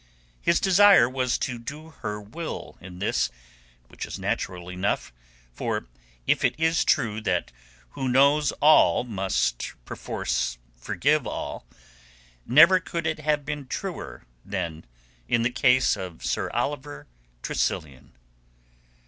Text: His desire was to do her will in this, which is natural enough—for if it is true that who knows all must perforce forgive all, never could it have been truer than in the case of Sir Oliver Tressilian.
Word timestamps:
His 0.41 0.59
desire 0.59 1.07
was 1.07 1.37
to 1.37 1.59
do 1.59 1.89
her 1.91 2.19
will 2.19 2.75
in 2.81 2.97
this, 2.97 3.29
which 3.87 4.07
is 4.07 4.17
natural 4.17 4.67
enough—for 4.67 5.85
if 6.25 6.43
it 6.43 6.59
is 6.59 6.83
true 6.83 7.21
that 7.21 7.51
who 7.91 8.09
knows 8.09 8.51
all 8.53 9.03
must 9.03 9.73
perforce 9.85 10.57
forgive 10.75 11.27
all, 11.27 11.67
never 12.47 12.79
could 12.79 13.05
it 13.05 13.19
have 13.19 13.45
been 13.45 13.67
truer 13.67 14.25
than 14.43 14.85
in 15.27 15.43
the 15.43 15.51
case 15.51 15.95
of 15.95 16.25
Sir 16.25 16.49
Oliver 16.49 17.05
Tressilian. 17.43 18.13